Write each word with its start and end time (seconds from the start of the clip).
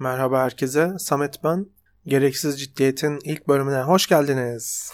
Merhaba 0.00 0.42
herkese, 0.42 0.98
Samet 0.98 1.44
ben. 1.44 1.66
Gereksiz 2.06 2.60
Ciddiyet'in 2.60 3.18
ilk 3.24 3.48
bölümüne 3.48 3.80
hoş 3.80 4.06
geldiniz. 4.06 4.92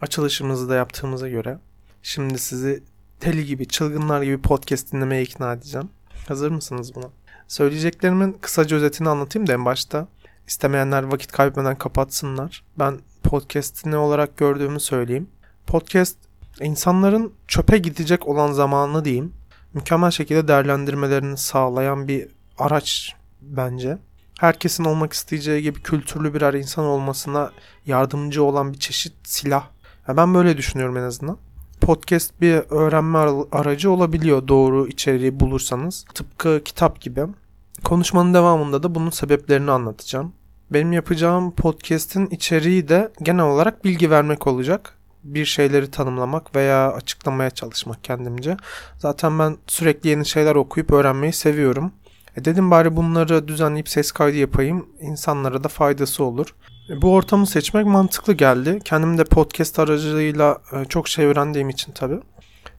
Açılışımızı 0.00 0.68
da 0.68 0.74
yaptığımıza 0.74 1.28
göre 1.28 1.58
şimdi 2.02 2.38
sizi 2.38 2.82
deli 3.24 3.46
gibi, 3.46 3.68
çılgınlar 3.68 4.22
gibi 4.22 4.42
podcast 4.42 4.92
dinlemeye 4.92 5.22
ikna 5.22 5.52
edeceğim. 5.52 5.88
Hazır 6.28 6.50
mısınız 6.50 6.94
buna? 6.94 7.10
Söyleyeceklerimin 7.48 8.32
kısaca 8.32 8.76
özetini 8.76 9.08
anlatayım 9.08 9.46
da 9.46 9.52
en 9.52 9.64
başta. 9.64 10.08
İstemeyenler 10.46 11.02
vakit 11.02 11.32
kaybetmeden 11.32 11.78
kapatsınlar. 11.78 12.64
Ben 12.78 12.98
podcast'i 13.28 13.90
ne 13.90 13.96
olarak 13.96 14.36
gördüğümü 14.36 14.80
söyleyeyim. 14.80 15.28
Podcast 15.66 16.16
insanların 16.60 17.32
çöpe 17.48 17.78
gidecek 17.78 18.28
olan 18.28 18.52
zamanını 18.52 19.04
diyeyim 19.04 19.32
mükemmel 19.74 20.10
şekilde 20.10 20.48
değerlendirmelerini 20.48 21.36
sağlayan 21.36 22.08
bir 22.08 22.28
araç 22.58 23.14
bence. 23.40 23.98
Herkesin 24.40 24.84
olmak 24.84 25.12
isteyeceği 25.12 25.62
gibi 25.62 25.82
kültürlü 25.82 26.34
birer 26.34 26.54
insan 26.54 26.84
olmasına 26.84 27.52
yardımcı 27.86 28.44
olan 28.44 28.72
bir 28.72 28.78
çeşit 28.78 29.14
silah. 29.24 29.64
Ya 30.08 30.16
ben 30.16 30.34
böyle 30.34 30.56
düşünüyorum 30.56 30.96
en 30.96 31.02
azından. 31.02 31.38
Podcast 31.80 32.40
bir 32.40 32.54
öğrenme 32.70 33.18
aracı 33.52 33.90
olabiliyor 33.90 34.48
doğru 34.48 34.88
içeriği 34.88 35.40
bulursanız. 35.40 36.04
Tıpkı 36.14 36.62
kitap 36.64 37.00
gibi. 37.00 37.26
Konuşmanın 37.84 38.34
devamında 38.34 38.82
da 38.82 38.94
bunun 38.94 39.10
sebeplerini 39.10 39.70
anlatacağım. 39.70 40.32
Benim 40.70 40.92
yapacağım 40.92 41.54
podcast'in 41.54 42.26
içeriği 42.26 42.88
de 42.88 43.12
genel 43.22 43.44
olarak 43.44 43.84
bilgi 43.84 44.10
vermek 44.10 44.46
olacak. 44.46 44.94
Bir 45.24 45.44
şeyleri 45.44 45.90
tanımlamak 45.90 46.56
veya 46.56 46.92
açıklamaya 46.92 47.50
çalışmak 47.50 48.04
kendimce. 48.04 48.56
Zaten 48.98 49.38
ben 49.38 49.56
sürekli 49.66 50.08
yeni 50.08 50.26
şeyler 50.26 50.54
okuyup 50.54 50.92
öğrenmeyi 50.92 51.32
seviyorum. 51.32 51.92
E 52.36 52.44
dedim 52.44 52.70
bari 52.70 52.96
bunları 52.96 53.48
düzenleyip 53.48 53.88
ses 53.88 54.12
kaydı 54.12 54.36
yapayım. 54.36 54.86
İnsanlara 55.00 55.64
da 55.64 55.68
faydası 55.68 56.24
olur. 56.24 56.54
E 56.90 57.02
bu 57.02 57.14
ortamı 57.14 57.46
seçmek 57.46 57.86
mantıklı 57.86 58.32
geldi. 58.32 58.78
Kendim 58.84 59.18
de 59.18 59.24
podcast 59.24 59.78
aracılığıyla 59.78 60.58
e, 60.72 60.84
çok 60.84 61.08
şey 61.08 61.24
öğrendiğim 61.24 61.68
için 61.68 61.92
tabii. 61.92 62.20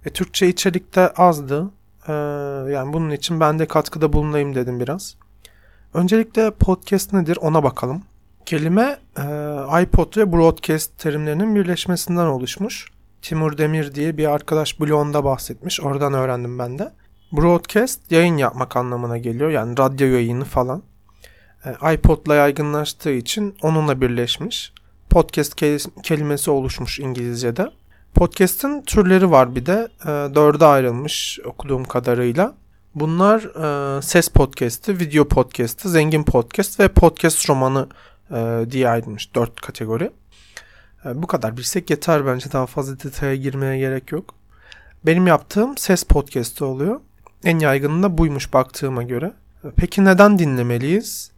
E, 0.06 0.10
Türkçe 0.10 0.48
içerikte 0.48 1.10
azdı. 1.10 1.72
E, 2.08 2.14
yani 2.74 2.94
bunun 2.94 3.10
için 3.10 3.40
ben 3.40 3.60
de 3.60 3.66
katkıda 3.66 4.14
bulunayım 4.14 4.56
dedim 4.56 4.80
biraz. 4.80 5.16
Öncelikle 5.94 6.52
podcast 6.52 7.14
nedir 7.14 7.38
ona 7.42 7.64
bakalım. 7.64 8.04
Kelime 8.46 8.98
e, 9.18 9.24
iPod 9.84 10.18
ve 10.18 10.32
broadcast 10.32 11.00
terimlerinin 11.00 11.56
birleşmesinden 11.56 12.26
oluşmuş. 12.26 12.86
Timur 13.22 13.58
Demir 13.58 13.96
diye 13.96 14.18
bir 14.18 14.32
arkadaş 14.32 14.80
blogunda 14.80 15.24
bahsetmiş. 15.24 15.82
Oradan 15.82 16.14
öğrendim 16.14 16.60
ben 16.60 16.80
de. 16.80 16.92
Broadcast 17.32 18.12
yayın 18.12 18.38
yapmak 18.38 18.76
anlamına 18.76 19.18
geliyor. 19.18 19.50
Yani 19.50 19.78
radyo 19.78 20.08
yayını 20.08 20.46
falan. 20.46 20.84
E, 21.66 21.94
iPod'la 21.94 22.36
yaygınlaştığı 22.36 23.12
için 23.12 23.56
onunla 23.62 24.02
birleşmiş. 24.02 24.74
Podcast 25.10 25.56
kelimesi 26.04 26.52
oluşmuş 26.52 27.00
İngilizce'de. 27.00 27.72
Podcast'ın 28.14 28.82
türleri 28.82 29.32
var 29.32 29.56
bir 29.56 29.66
de. 29.66 29.88
E, 30.04 30.08
dörde 30.08 30.66
ayrılmış 30.66 31.40
okuduğum 31.46 31.84
kadarıyla. 31.84 32.54
Bunlar 32.96 33.42
e, 33.98 34.02
ses 34.02 34.30
podcast'i, 34.30 35.00
video 35.00 35.28
podcast'i, 35.28 35.90
zengin 35.90 36.24
podcast 36.24 36.80
ve 36.80 36.88
podcast 36.88 37.50
romanı 37.50 37.88
e, 38.32 38.66
diye 38.72 38.90
ayrılmış 38.90 39.36
dört 39.36 39.62
kategori. 39.62 40.12
E, 41.06 41.22
bu 41.22 41.28
kadar 41.28 41.58
bilsek 41.58 41.90
yeter 41.90 42.26
bence 42.26 42.52
daha 42.52 42.66
fazla 42.66 43.00
detaya 43.00 43.36
girmeye 43.36 43.78
gerek 43.78 44.12
yok. 44.12 44.36
Benim 45.06 45.28
yaptığım 45.28 45.78
ses 45.78 46.04
podcast'i 46.04 46.64
oluyor. 46.64 47.00
En 47.44 47.60
yaygını 47.60 48.04
da 48.04 48.18
buymuş 48.18 48.54
baktığıma 48.54 49.04
göre. 49.04 49.34
Peki 49.76 50.06
neden 50.06 50.40
dinlemeliyiz? 50.40 51.32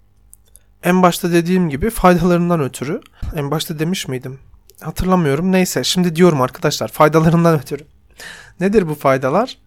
En 0.83 1.01
başta 1.01 1.31
dediğim 1.31 1.69
gibi 1.69 1.89
faydalarından 1.89 2.62
ötürü. 2.62 3.01
En 3.35 3.51
başta 3.51 3.79
demiş 3.79 4.07
miydim? 4.07 4.39
Hatırlamıyorum. 4.81 5.51
Neyse 5.51 5.83
şimdi 5.83 6.16
diyorum 6.16 6.41
arkadaşlar 6.41 6.88
faydalarından 6.88 7.59
ötürü. 7.59 7.83
Nedir 8.59 8.89
bu 8.89 8.95
faydalar? 8.95 9.57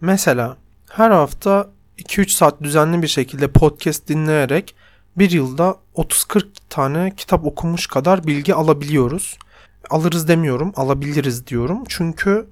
Mesela 0.00 0.56
her 0.96 1.10
hafta 1.10 1.70
2-3 1.98 2.28
saat 2.28 2.62
düzenli 2.62 3.02
bir 3.02 3.08
şekilde 3.08 3.48
podcast 3.48 4.08
dinleyerek 4.08 4.74
bir 5.18 5.30
yılda 5.30 5.76
30-40 5.94 6.46
tane 6.70 7.12
kitap 7.16 7.44
okumuş 7.46 7.86
kadar 7.86 8.26
bilgi 8.26 8.54
alabiliyoruz. 8.54 9.38
Alırız 9.90 10.28
demiyorum, 10.28 10.72
alabiliriz 10.76 11.46
diyorum. 11.46 11.84
Çünkü 11.88 12.46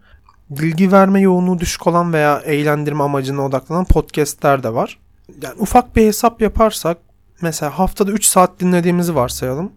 bilgi 0.50 0.92
verme 0.92 1.20
yoğunluğu 1.20 1.58
düşük 1.58 1.86
olan 1.86 2.12
veya 2.12 2.38
eğlendirme 2.38 3.02
amacına 3.02 3.46
odaklanan 3.46 3.84
podcastler 3.84 4.62
de 4.62 4.74
var. 4.74 4.98
Yani 5.42 5.54
ufak 5.58 5.96
bir 5.96 6.06
hesap 6.06 6.42
yaparsak 6.42 6.98
mesela 7.40 7.78
haftada 7.78 8.12
3 8.12 8.24
saat 8.26 8.60
dinlediğimizi 8.60 9.14
varsayalım. 9.14 9.72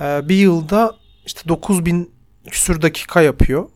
Ee, 0.00 0.28
bir 0.28 0.36
yılda 0.36 0.94
işte 1.26 1.48
9000 1.48 2.10
küsür 2.50 2.82
dakika 2.82 3.20
yapıyor. 3.20 3.68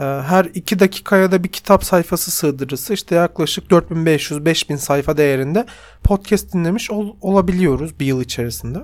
Ee, 0.00 0.04
her 0.04 0.44
2 0.44 0.78
dakikaya 0.78 1.32
da 1.32 1.44
bir 1.44 1.48
kitap 1.48 1.84
sayfası 1.84 2.30
sığdırırsa 2.30 2.94
işte 2.94 3.14
yaklaşık 3.14 3.70
4500-5000 3.70 4.76
sayfa 4.76 5.16
değerinde 5.16 5.66
podcast 6.04 6.52
dinlemiş 6.54 6.90
ol- 6.90 7.16
olabiliyoruz 7.20 8.00
bir 8.00 8.06
yıl 8.06 8.20
içerisinde. 8.20 8.78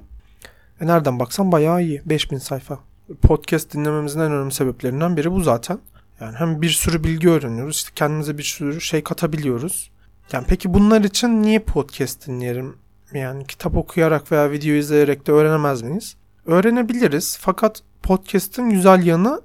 E 0.81 0.87
nereden 0.87 1.19
baksan 1.19 1.53
bayağı 1.53 1.83
iyi. 1.83 2.03
5000 2.07 2.39
sayfa. 2.39 2.79
Podcast 3.23 3.75
dinlememizin 3.75 4.21
en 4.21 4.33
önemli 4.33 4.53
sebeplerinden 4.53 5.17
biri 5.17 5.33
bu 5.33 5.41
zaten. 5.41 5.79
Yani 6.21 6.37
hem 6.37 6.63
bir 6.63 6.71
sürü 6.71 7.05
bilgi 7.05 7.31
öğreniyoruz, 7.31 7.77
işte 7.77 7.91
kendimize 7.95 8.39
bir 8.39 8.43
sürü 8.43 8.81
şey 8.81 9.03
katabiliyoruz. 9.03 9.91
Yani 10.33 10.45
peki 10.49 10.75
bunlar 10.75 11.01
için 11.01 11.43
niye 11.43 11.59
podcast 11.59 12.27
dinleyelim? 12.27 12.77
Yani 13.13 13.47
kitap 13.47 13.77
okuyarak 13.77 14.33
veya 14.33 14.51
video 14.51 14.75
izleyerek 14.75 15.27
de 15.27 15.33
öğrenemez 15.33 15.83
miyiz? 15.83 16.17
Öğrenebiliriz 16.47 17.39
fakat 17.41 17.83
podcast'in 18.03 18.71
güzel 18.71 19.07
yanı 19.07 19.41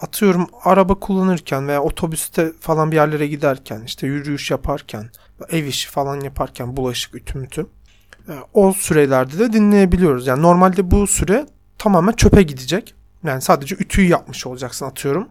atıyorum 0.00 0.46
araba 0.64 0.94
kullanırken 0.94 1.68
veya 1.68 1.82
otobüste 1.82 2.52
falan 2.60 2.90
bir 2.90 2.96
yerlere 2.96 3.26
giderken 3.26 3.82
işte 3.86 4.06
yürüyüş 4.06 4.50
yaparken 4.50 5.10
ev 5.50 5.64
işi 5.64 5.90
falan 5.90 6.20
yaparken 6.20 6.76
bulaşık 6.76 7.14
ütü 7.14 7.38
mütü 7.38 7.66
e, 8.28 8.32
o 8.54 8.72
sürelerde 8.72 9.38
de 9.38 9.52
dinleyebiliyoruz. 9.52 10.26
Yani 10.26 10.42
normalde 10.42 10.90
bu 10.90 11.06
süre 11.06 11.46
tamamen 11.78 12.12
çöpe 12.12 12.42
gidecek. 12.42 12.94
Yani 13.24 13.42
sadece 13.42 13.74
ütüyü 13.74 14.08
yapmış 14.08 14.46
olacaksın 14.46 14.86
atıyorum. 14.86 15.28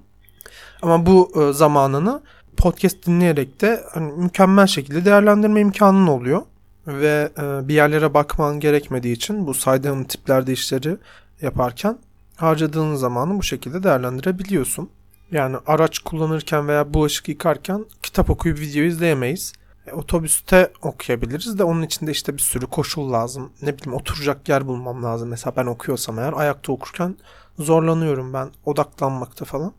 Ama 0.82 1.06
bu 1.06 1.32
e, 1.42 1.54
zamanını 1.54 2.22
podcast 2.58 3.08
dinleyerek 3.08 3.62
de 3.62 3.84
hani 3.94 4.12
mükemmel 4.12 4.68
şekilde 4.68 5.06
değerlendirme 5.06 5.62
imkanın 5.62 6.08
oluyor. 6.08 6.42
Ve 6.88 7.30
e, 7.38 7.68
bir 7.68 7.74
yerlere 7.74 8.14
bakman 8.14 8.60
gerekmediği 8.60 9.16
için 9.16 9.48
bu 9.48 9.54
saydığım 9.54 10.04
tiplerde 10.04 10.54
işleri 10.54 10.98
yaparken 11.42 11.98
harcadığın 12.42 12.96
zamanı 12.96 13.38
bu 13.38 13.44
şekilde 13.44 13.84
değerlendirebiliyorsun. 13.84 14.90
Yani 15.32 15.58
araç 15.68 16.00
kullanırken 16.00 16.68
veya 16.68 16.94
bulaşık 16.94 17.30
yıkarken 17.30 17.86
kitap 18.04 18.30
okuyup 18.30 18.60
video 18.60 18.84
izleyemeyiz. 18.84 19.54
E, 19.88 19.92
otobüste 19.92 20.72
okuyabiliriz 20.82 21.60
de 21.60 21.64
onun 21.64 21.82
içinde 21.82 22.12
işte 22.12 22.34
bir 22.34 22.42
sürü 22.42 22.66
koşul 22.68 23.12
lazım. 23.14 23.52
Ne 23.62 23.78
bileyim 23.78 23.94
oturacak 23.94 24.50
yer 24.50 24.68
bulmam 24.68 25.04
lazım. 25.04 25.30
Mesela 25.30 25.54
ben 25.56 25.66
okuyorsam 25.66 26.20
eğer 26.20 26.34
ayakta 26.34 26.72
okurken 26.72 27.18
zorlanıyorum 27.60 28.34
ben 28.34 28.50
odaklanmakta 28.66 29.46
falan. 29.46 29.74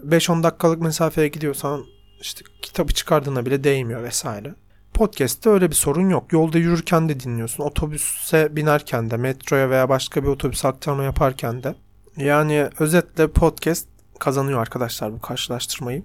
5-10 0.00 0.42
dakikalık 0.42 0.82
mesafeye 0.82 1.28
gidiyorsan 1.28 1.84
işte 2.20 2.44
kitabı 2.62 2.92
çıkardığına 2.92 3.46
bile 3.46 3.64
değmiyor 3.64 4.02
vesaire. 4.02 4.54
Podcast'te 4.94 5.50
öyle 5.50 5.70
bir 5.70 5.74
sorun 5.74 6.10
yok. 6.10 6.32
Yolda 6.32 6.58
yürürken 6.58 7.08
de 7.08 7.20
dinliyorsun. 7.20 7.64
Otobüse 7.64 8.56
binerken 8.56 9.10
de, 9.10 9.16
metroya 9.16 9.70
veya 9.70 9.88
başka 9.88 10.22
bir 10.22 10.28
otobüs 10.28 10.64
aktarma 10.64 11.02
yaparken 11.02 11.62
de. 11.62 11.74
Yani 12.16 12.68
özetle 12.78 13.28
podcast 13.28 13.88
kazanıyor 14.18 14.60
arkadaşlar 14.60 15.12
bu 15.12 15.20
karşılaştırmayı. 15.20 16.02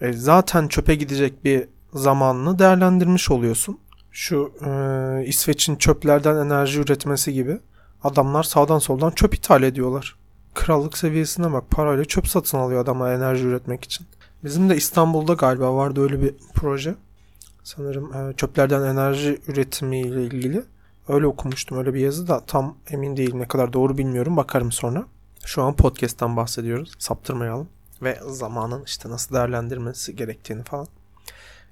E, 0.00 0.12
zaten 0.12 0.68
çöpe 0.68 0.94
gidecek 0.94 1.44
bir 1.44 1.68
zamanını 1.94 2.58
değerlendirmiş 2.58 3.30
oluyorsun. 3.30 3.78
Şu 4.10 4.52
e, 4.66 4.70
İsveç'in 5.26 5.76
çöplerden 5.76 6.36
enerji 6.36 6.80
üretmesi 6.80 7.32
gibi 7.32 7.58
adamlar 8.04 8.42
sağdan 8.42 8.78
soldan 8.78 9.10
çöp 9.10 9.34
ithal 9.34 9.62
ediyorlar. 9.62 10.16
Krallık 10.54 10.98
seviyesine 10.98 11.52
bak 11.52 11.70
parayla 11.70 12.04
çöp 12.04 12.28
satın 12.28 12.58
alıyor 12.58 12.80
adamlar 12.80 13.14
enerji 13.14 13.46
üretmek 13.46 13.84
için. 13.84 14.06
Bizim 14.44 14.70
de 14.70 14.76
İstanbul'da 14.76 15.34
galiba 15.34 15.74
vardı 15.74 16.02
öyle 16.02 16.22
bir 16.22 16.34
proje. 16.54 16.94
Sanırım 17.64 18.14
e, 18.14 18.32
çöplerden 18.36 18.82
enerji 18.82 19.40
üretimi 19.48 20.00
ile 20.00 20.24
ilgili. 20.24 20.62
Öyle 21.08 21.26
okumuştum 21.26 21.78
öyle 21.78 21.94
bir 21.94 22.00
yazı 22.00 22.28
da 22.28 22.40
tam 22.40 22.76
emin 22.90 23.16
değilim 23.16 23.38
ne 23.38 23.48
kadar 23.48 23.72
doğru 23.72 23.98
bilmiyorum 23.98 24.36
bakarım 24.36 24.72
sonra. 24.72 25.06
Şu 25.44 25.62
an 25.62 25.76
podcast'tan 25.76 26.36
bahsediyoruz. 26.36 26.92
Saptırmayalım. 26.98 27.68
Ve 28.02 28.18
zamanın 28.26 28.84
işte 28.84 29.10
nasıl 29.10 29.34
değerlendirmesi 29.34 30.16
gerektiğini 30.16 30.62
falan. 30.62 30.86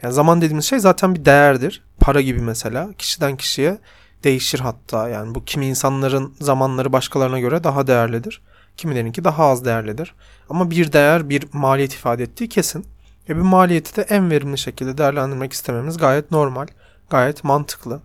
Yani 0.02 0.14
zaman 0.14 0.40
dediğimiz 0.40 0.64
şey 0.64 0.78
zaten 0.78 1.14
bir 1.14 1.24
değerdir. 1.24 1.84
Para 2.00 2.20
gibi 2.20 2.40
mesela. 2.40 2.92
Kişiden 2.98 3.36
kişiye 3.36 3.78
Değişir 4.24 4.60
hatta 4.60 5.08
yani 5.08 5.34
bu 5.34 5.44
kimi 5.44 5.66
insanların 5.66 6.34
zamanları 6.40 6.92
başkalarına 6.92 7.40
göre 7.40 7.64
daha 7.64 7.86
değerlidir. 7.86 8.42
Kimilerinki 8.76 9.24
daha 9.24 9.46
az 9.46 9.64
değerlidir. 9.64 10.14
Ama 10.48 10.70
bir 10.70 10.92
değer 10.92 11.28
bir 11.28 11.44
maliyet 11.52 11.94
ifade 11.94 12.22
ettiği 12.22 12.48
kesin. 12.48 12.86
Ve 13.30 13.36
bir 13.36 13.40
maliyeti 13.40 13.96
de 13.96 14.02
en 14.02 14.30
verimli 14.30 14.58
şekilde 14.58 14.98
değerlendirmek 14.98 15.52
istememiz 15.52 15.96
gayet 15.96 16.30
normal, 16.30 16.66
gayet 17.10 17.44
mantıklı. 17.44 18.00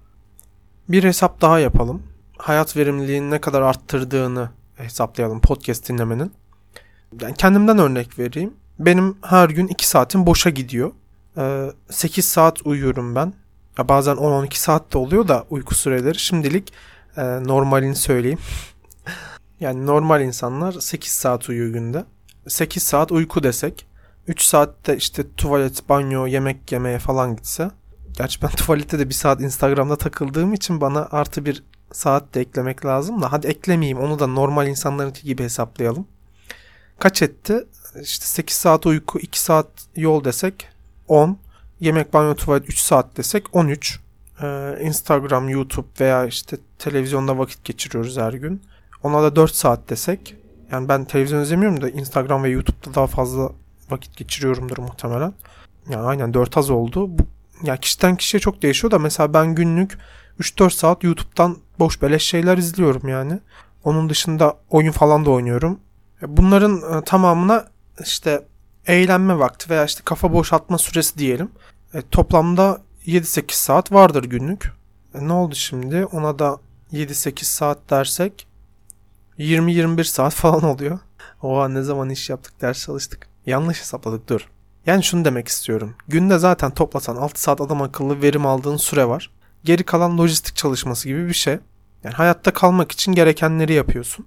Bir 0.89 1.03
hesap 1.03 1.41
daha 1.41 1.59
yapalım. 1.59 2.03
Hayat 2.37 2.77
verimliliğini 2.77 3.31
ne 3.31 3.41
kadar 3.41 3.61
arttırdığını 3.61 4.49
hesaplayalım 4.75 5.41
podcast 5.41 5.89
dinlemenin. 5.89 6.31
Yani 7.21 7.33
kendimden 7.35 7.77
örnek 7.77 8.19
vereyim. 8.19 8.53
Benim 8.79 9.17
her 9.21 9.49
gün 9.49 9.67
2 9.67 9.87
saatim 9.87 10.25
boşa 10.25 10.49
gidiyor. 10.49 10.91
8 11.89 12.25
ee, 12.25 12.27
saat 12.27 12.65
uyuyorum 12.65 13.15
ben. 13.15 13.33
Ya 13.77 13.87
bazen 13.87 14.15
10-12 14.15 14.55
saat 14.55 14.93
de 14.93 14.97
oluyor 14.97 15.27
da 15.27 15.45
uyku 15.49 15.75
süreleri. 15.75 16.19
Şimdilik 16.19 16.73
e, 17.17 17.21
normalini 17.23 17.95
söyleyeyim. 17.95 18.39
yani 19.59 19.85
normal 19.85 20.21
insanlar 20.21 20.71
8 20.71 21.11
saat 21.11 21.49
uyuyor 21.49 21.69
günde. 21.69 22.05
8 22.47 22.83
saat 22.83 23.11
uyku 23.11 23.43
desek. 23.43 23.94
3 24.27 24.41
saatte 24.41 24.97
işte 24.97 25.23
tuvalet, 25.37 25.89
banyo, 25.89 26.25
yemek 26.27 26.71
yemeye 26.71 26.99
falan 26.99 27.35
gitse. 27.35 27.71
Gerçi 28.17 28.41
ben 28.41 28.49
tuvalette 28.57 28.99
de 28.99 29.09
bir 29.09 29.13
saat 29.13 29.41
Instagram'da 29.41 29.97
takıldığım 29.97 30.53
için 30.53 30.81
bana 30.81 31.07
artı 31.11 31.45
bir 31.45 31.63
saat 31.91 32.33
de 32.33 32.41
eklemek 32.41 32.85
lazım 32.85 33.21
da. 33.21 33.31
Hadi 33.31 33.47
eklemeyeyim 33.47 33.99
onu 33.99 34.19
da 34.19 34.27
normal 34.27 34.67
insanlarınki 34.67 35.23
gibi 35.23 35.43
hesaplayalım. 35.43 36.07
Kaç 36.99 37.21
etti? 37.21 37.67
İşte 38.01 38.25
8 38.25 38.55
saat 38.55 38.85
uyku, 38.85 39.19
2 39.19 39.41
saat 39.41 39.67
yol 39.95 40.23
desek 40.23 40.67
10. 41.07 41.37
Yemek, 41.79 42.13
banyo, 42.13 42.35
tuvalet 42.35 42.69
3 42.69 42.79
saat 42.79 43.17
desek 43.17 43.55
13. 43.55 43.99
Ee, 44.41 44.77
Instagram, 44.81 45.49
YouTube 45.49 45.87
veya 45.99 46.25
işte 46.25 46.57
televizyonda 46.79 47.37
vakit 47.37 47.63
geçiriyoruz 47.63 48.17
her 48.17 48.33
gün. 48.33 48.61
Ona 49.03 49.23
da 49.23 49.35
4 49.35 49.55
saat 49.55 49.89
desek. 49.89 50.35
Yani 50.71 50.89
ben 50.89 51.05
televizyon 51.05 51.41
izlemiyorum 51.41 51.81
da 51.81 51.89
Instagram 51.89 52.43
ve 52.43 52.49
YouTube'da 52.49 52.95
daha 52.95 53.07
fazla 53.07 53.51
vakit 53.89 54.17
geçiriyorumdur 54.17 54.77
muhtemelen. 54.77 55.33
Yani 55.89 56.05
aynen 56.05 56.33
4 56.33 56.57
az 56.57 56.69
oldu. 56.69 57.09
Bu, 57.09 57.27
ya 57.63 57.77
kişiden 57.77 58.15
kişiye 58.15 58.41
çok 58.41 58.61
değişiyor 58.61 58.91
da 58.91 58.99
mesela 58.99 59.33
ben 59.33 59.55
günlük 59.55 59.97
3-4 60.39 60.69
saat 60.69 61.03
YouTube'dan 61.03 61.57
boş 61.79 62.01
beleş 62.01 62.23
şeyler 62.23 62.57
izliyorum 62.57 63.07
yani. 63.07 63.39
Onun 63.83 64.09
dışında 64.09 64.57
oyun 64.69 64.91
falan 64.91 65.25
da 65.25 65.29
oynuyorum. 65.31 65.79
Bunların 66.21 66.97
e, 66.97 67.03
tamamına 67.03 67.67
işte 68.03 68.45
eğlenme 68.87 69.39
vakti 69.39 69.69
veya 69.69 69.85
işte 69.85 70.01
kafa 70.05 70.33
boşaltma 70.33 70.77
süresi 70.77 71.17
diyelim. 71.17 71.51
E, 71.93 72.01
toplamda 72.01 72.81
7-8 73.05 73.51
saat 73.53 73.91
vardır 73.91 74.23
günlük. 74.23 74.71
E, 75.15 75.27
ne 75.27 75.33
oldu 75.33 75.55
şimdi? 75.55 76.05
Ona 76.05 76.39
da 76.39 76.57
7-8 76.93 77.43
saat 77.43 77.89
dersek 77.89 78.47
20-21 79.39 80.03
saat 80.03 80.33
falan 80.33 80.63
oluyor. 80.63 80.99
Oha 81.41 81.67
ne 81.67 81.81
zaman 81.81 82.09
iş 82.09 82.29
yaptık, 82.29 82.61
ders 82.61 82.85
çalıştık. 82.85 83.34
Yanlış 83.45 83.79
hesapladık 83.81 84.29
dur. 84.29 84.49
Yani 84.85 85.03
şunu 85.03 85.25
demek 85.25 85.47
istiyorum. 85.47 85.95
Günde 86.07 86.37
zaten 86.37 86.71
toplasan 86.71 87.15
6 87.15 87.41
saat 87.41 87.61
adam 87.61 87.81
akıllı 87.81 88.21
verim 88.21 88.45
aldığın 88.45 88.77
süre 88.77 89.07
var. 89.07 89.31
Geri 89.63 89.83
kalan 89.83 90.17
lojistik 90.17 90.55
çalışması 90.55 91.07
gibi 91.07 91.27
bir 91.27 91.33
şey. 91.33 91.57
Yani 92.03 92.15
hayatta 92.15 92.53
kalmak 92.53 92.91
için 92.91 93.11
gerekenleri 93.11 93.73
yapıyorsun. 93.73 94.25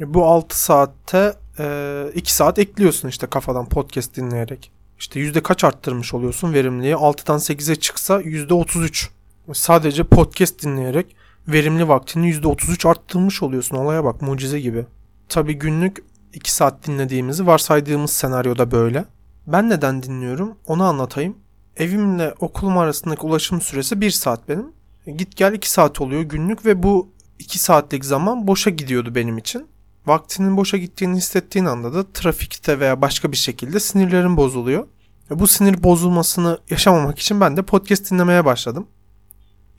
E, 0.00 0.14
bu 0.14 0.26
6 0.26 0.62
saatte 0.62 1.34
e, 1.58 2.06
2 2.14 2.34
saat 2.34 2.58
ekliyorsun 2.58 3.08
işte 3.08 3.26
kafadan 3.26 3.68
podcast 3.68 4.16
dinleyerek. 4.16 4.70
İşte 4.98 5.20
yüzde 5.20 5.42
kaç 5.42 5.64
arttırmış 5.64 6.14
oluyorsun 6.14 6.54
verimliliği? 6.54 6.94
6'dan 6.94 7.38
8'e 7.38 7.76
çıksa 7.76 8.20
yüzde 8.20 8.54
33. 8.54 9.10
Sadece 9.52 10.04
podcast 10.04 10.62
dinleyerek 10.62 11.16
verimli 11.48 11.88
vaktini 11.88 12.28
yüzde 12.28 12.48
33 12.48 12.86
arttırmış 12.86 13.42
oluyorsun. 13.42 13.76
Olaya 13.76 14.04
bak 14.04 14.22
mucize 14.22 14.60
gibi. 14.60 14.86
Tabi 15.28 15.54
günlük 15.54 16.04
2 16.32 16.52
saat 16.54 16.86
dinlediğimizi 16.86 17.46
varsaydığımız 17.46 18.10
senaryoda 18.10 18.70
böyle. 18.70 19.04
Ben 19.46 19.70
neden 19.70 20.02
dinliyorum 20.02 20.58
onu 20.66 20.84
anlatayım. 20.84 21.36
Evimle 21.76 22.34
okulum 22.40 22.78
arasındaki 22.78 23.26
ulaşım 23.26 23.60
süresi 23.60 24.00
1 24.00 24.10
saat 24.10 24.48
benim. 24.48 24.72
Git 25.16 25.36
gel 25.36 25.52
2 25.52 25.70
saat 25.70 26.00
oluyor 26.00 26.22
günlük 26.22 26.66
ve 26.66 26.82
bu 26.82 27.12
2 27.38 27.58
saatlik 27.58 28.04
zaman 28.04 28.46
boşa 28.46 28.70
gidiyordu 28.70 29.14
benim 29.14 29.38
için. 29.38 29.66
Vaktinin 30.06 30.56
boşa 30.56 30.76
gittiğini 30.76 31.16
hissettiğin 31.16 31.64
anda 31.64 31.94
da 31.94 32.12
trafikte 32.12 32.80
veya 32.80 33.02
başka 33.02 33.32
bir 33.32 33.36
şekilde 33.36 33.80
sinirlerin 33.80 34.36
bozuluyor. 34.36 34.86
Bu 35.30 35.46
sinir 35.46 35.82
bozulmasını 35.82 36.58
yaşamamak 36.70 37.18
için 37.18 37.40
ben 37.40 37.56
de 37.56 37.62
podcast 37.62 38.10
dinlemeye 38.10 38.44
başladım. 38.44 38.86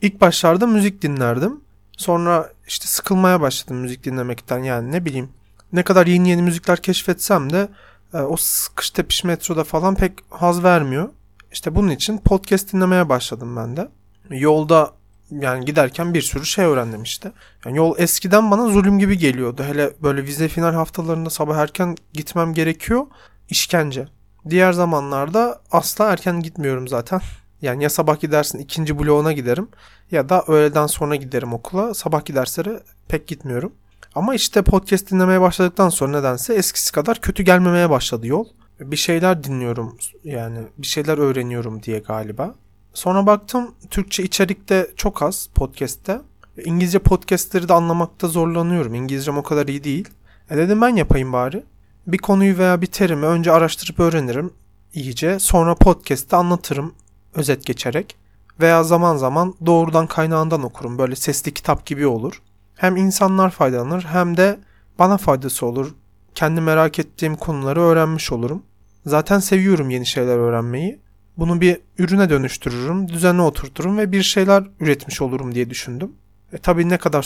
İlk 0.02 0.20
başlarda 0.20 0.66
müzik 0.66 1.02
dinlerdim. 1.02 1.60
Sonra 1.96 2.52
işte 2.66 2.86
sıkılmaya 2.86 3.40
başladım 3.40 3.76
müzik 3.76 4.04
dinlemekten 4.04 4.58
yani 4.58 4.92
ne 4.92 5.04
bileyim. 5.04 5.28
Ne 5.72 5.82
kadar 5.82 6.06
yeni 6.06 6.30
yeni 6.30 6.42
müzikler 6.42 6.82
keşfetsem 6.82 7.52
de 7.52 7.68
e, 8.14 8.18
o 8.18 8.36
sıkış 8.36 8.90
tepiş 8.90 9.24
metroda 9.24 9.64
falan 9.64 9.94
pek 9.94 10.12
haz 10.30 10.62
vermiyor. 10.62 11.08
İşte 11.52 11.74
bunun 11.74 11.90
için 11.90 12.18
podcast 12.18 12.72
dinlemeye 12.72 13.08
başladım 13.08 13.56
ben 13.56 13.76
de. 13.76 13.88
Yolda 14.30 14.92
yani 15.30 15.64
giderken 15.64 16.14
bir 16.14 16.22
sürü 16.22 16.46
şey 16.46 16.64
öğrendim 16.64 17.02
işte. 17.02 17.32
Yani 17.64 17.76
yol 17.76 17.94
eskiden 17.98 18.50
bana 18.50 18.68
zulüm 18.68 18.98
gibi 18.98 19.18
geliyordu. 19.18 19.64
Hele 19.64 19.92
böyle 20.02 20.24
vize 20.24 20.48
final 20.48 20.74
haftalarında 20.74 21.30
sabah 21.30 21.56
erken 21.56 21.96
gitmem 22.12 22.54
gerekiyor. 22.54 23.06
İşkence. 23.48 24.08
Diğer 24.50 24.72
zamanlarda 24.72 25.60
asla 25.70 26.12
erken 26.12 26.40
gitmiyorum 26.40 26.88
zaten. 26.88 27.20
Yani 27.62 27.82
ya 27.82 27.90
sabah 27.90 28.20
gidersin 28.20 28.58
ikinci 28.58 28.98
bloğuna 28.98 29.32
giderim 29.32 29.68
ya 30.10 30.28
da 30.28 30.44
öğleden 30.48 30.86
sonra 30.86 31.16
giderim 31.16 31.52
okula. 31.52 31.94
Sabah 31.94 32.34
derslere 32.34 32.80
pek 33.08 33.26
gitmiyorum. 33.28 33.72
Ama 34.14 34.34
işte 34.34 34.62
podcast 34.62 35.10
dinlemeye 35.10 35.40
başladıktan 35.40 35.88
sonra 35.88 36.18
nedense 36.18 36.54
eskisi 36.54 36.92
kadar 36.92 37.20
kötü 37.20 37.42
gelmemeye 37.42 37.90
başladı 37.90 38.26
yol. 38.26 38.44
Bir 38.80 38.96
şeyler 38.96 39.44
dinliyorum 39.44 39.96
yani 40.24 40.58
bir 40.78 40.86
şeyler 40.86 41.18
öğreniyorum 41.18 41.82
diye 41.82 41.98
galiba. 41.98 42.54
Sonra 42.94 43.26
baktım 43.26 43.74
Türkçe 43.90 44.22
içerikte 44.22 44.90
çok 44.96 45.22
az 45.22 45.48
podcast'te. 45.54 46.20
İngilizce 46.64 46.98
podcast'leri 46.98 47.68
de 47.68 47.74
anlamakta 47.74 48.28
zorlanıyorum. 48.28 48.94
İngilizcem 48.94 49.38
o 49.38 49.42
kadar 49.42 49.68
iyi 49.68 49.84
değil. 49.84 50.08
E 50.50 50.56
dedim 50.56 50.80
ben 50.80 50.96
yapayım 50.96 51.32
bari. 51.32 51.62
Bir 52.06 52.18
konuyu 52.18 52.58
veya 52.58 52.80
bir 52.80 52.86
terimi 52.86 53.26
önce 53.26 53.52
araştırıp 53.52 54.00
öğrenirim 54.00 54.52
iyice. 54.94 55.38
Sonra 55.38 55.74
podcast'te 55.74 56.36
anlatırım 56.36 56.94
özet 57.34 57.66
geçerek. 57.66 58.16
Veya 58.60 58.84
zaman 58.84 59.16
zaman 59.16 59.54
doğrudan 59.66 60.06
kaynağından 60.06 60.62
okurum. 60.62 60.98
Böyle 60.98 61.16
sesli 61.16 61.54
kitap 61.54 61.86
gibi 61.86 62.06
olur. 62.06 62.42
Hem 62.80 62.96
insanlar 62.96 63.50
faydalanır 63.50 64.02
hem 64.02 64.36
de 64.36 64.58
bana 64.98 65.16
faydası 65.16 65.66
olur. 65.66 65.94
Kendi 66.34 66.60
merak 66.60 66.98
ettiğim 66.98 67.36
konuları 67.36 67.80
öğrenmiş 67.80 68.32
olurum. 68.32 68.62
Zaten 69.06 69.38
seviyorum 69.38 69.90
yeni 69.90 70.06
şeyler 70.06 70.36
öğrenmeyi. 70.36 71.00
Bunu 71.36 71.60
bir 71.60 71.80
ürüne 71.98 72.30
dönüştürürüm, 72.30 73.08
düzenli 73.08 73.42
oturturum 73.42 73.98
ve 73.98 74.12
bir 74.12 74.22
şeyler 74.22 74.64
üretmiş 74.80 75.20
olurum 75.20 75.54
diye 75.54 75.70
düşündüm. 75.70 76.12
E, 76.52 76.58
tabii 76.58 76.88
ne 76.88 76.98
kadar 76.98 77.22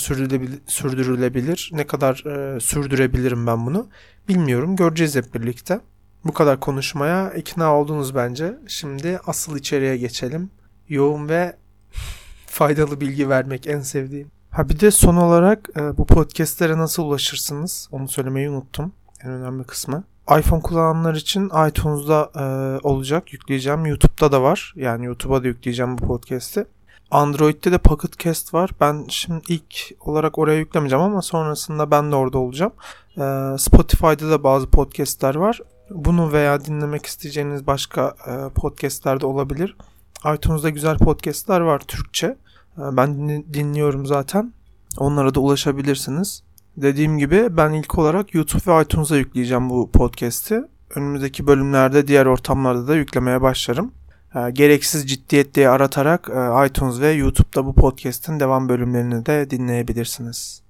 sürdürülebilir, 0.67 1.71
ne 1.73 1.87
kadar 1.87 2.25
e, 2.27 2.61
sürdürebilirim 2.61 3.47
ben 3.47 3.67
bunu 3.67 3.89
bilmiyorum. 4.29 4.77
Göreceğiz 4.77 5.17
hep 5.17 5.35
birlikte. 5.35 5.81
Bu 6.25 6.33
kadar 6.33 6.61
konuşmaya 6.61 7.33
ikna 7.33 7.77
oldunuz 7.77 8.15
bence. 8.15 8.59
Şimdi 8.67 9.21
asıl 9.27 9.57
içeriye 9.57 9.97
geçelim. 9.97 10.51
Yoğun 10.89 11.29
ve 11.29 11.57
faydalı 12.47 13.01
bilgi 13.01 13.29
vermek 13.29 13.67
en 13.67 13.81
sevdiğim. 13.81 14.35
Ha 14.55 14.69
bir 14.69 14.81
de 14.81 14.91
son 14.91 15.17
olarak 15.17 15.69
e, 15.77 15.99
bu 15.99 16.07
podcastlere 16.07 16.79
nasıl 16.79 17.03
ulaşırsınız? 17.03 17.89
Onu 17.93 18.09
söylemeyi 18.09 18.51
unuttum. 18.51 18.93
En 19.23 19.31
önemli 19.31 19.65
kısmı 19.65 20.05
iPhone 20.39 20.63
kullananlar 20.63 21.15
için 21.15 21.51
iTunes'da 21.69 22.31
e, 22.37 22.45
olacak. 22.87 23.33
Yükleyeceğim. 23.33 23.87
YouTube'da 23.87 24.33
da 24.33 24.43
var. 24.43 24.73
Yani 24.77 25.07
YouTube'a 25.07 25.43
da 25.43 25.47
yükleyeceğim 25.47 25.99
bu 25.99 26.07
podcast'i. 26.07 26.67
Android'de 27.11 27.73
de 27.73 27.79
Pocket 27.79 28.19
Cast 28.19 28.55
var. 28.55 28.71
Ben 28.81 29.05
şimdi 29.09 29.43
ilk 29.49 29.93
olarak 30.01 30.39
oraya 30.39 30.59
yüklemeyeceğim 30.59 31.05
ama 31.05 31.23
sonrasında 31.23 31.91
ben 31.91 32.13
de 32.13 32.17
orada 32.17 32.39
olacağım. 32.39 32.73
E, 33.17 33.23
Spotify'da 33.59 34.31
da 34.31 34.45
bazı 34.45 34.67
podcast'ler 34.67 35.35
var. 35.35 35.61
Bunu 35.91 36.33
veya 36.33 36.65
dinlemek 36.65 37.07
isteyeceğiniz 37.07 37.67
başka 37.67 38.15
e, 38.27 38.49
podcast'ler 38.49 39.21
de 39.21 39.27
olabilir. 39.27 39.77
iTunes'da 40.35 40.71
güzel 40.71 40.99
podcast'ler 40.99 41.61
var 41.61 41.79
Türkçe. 41.79 42.37
Ben 42.79 43.29
dinliyorum 43.55 44.07
zaten. 44.07 44.53
Onlara 44.99 45.35
da 45.35 45.41
ulaşabilirsiniz. 45.41 46.43
Dediğim 46.77 47.19
gibi 47.19 47.57
ben 47.57 47.73
ilk 47.73 47.99
olarak 47.99 48.35
YouTube 48.35 48.73
ve 48.73 48.83
iTunes'a 48.83 49.17
yükleyeceğim 49.17 49.71
bu 49.71 49.91
podcast'i. 49.91 50.63
Önümüzdeki 50.95 51.47
bölümlerde 51.47 52.09
diğer 52.09 52.27
ortamlarda 52.27 52.89
da 52.89 52.97
yüklemeye 52.97 53.41
başlarım. 53.43 53.93
Gereksiz 54.53 55.07
ciddiyet 55.07 55.55
diye 55.55 55.69
aratarak 55.69 56.31
e, 56.31 56.67
iTunes 56.67 57.01
ve 57.01 57.11
YouTube'da 57.11 57.67
bu 57.67 57.75
podcast'in 57.75 58.41
devam 58.41 58.69
bölümlerini 58.69 59.27
de 59.27 59.51
dinleyebilirsiniz. 59.51 60.63